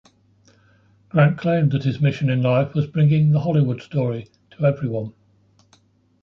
Grant 1.09 1.37
claimed 1.37 1.71
that 1.73 1.83
his 1.83 2.01
mission 2.01 2.27
in 2.31 2.41
life 2.41 2.73
was 2.73 2.87
bringing 2.87 3.29
the 3.29 3.41
Hollywood 3.41 3.83
story 3.83 4.29
to 4.49 4.65
everyone. 4.65 5.13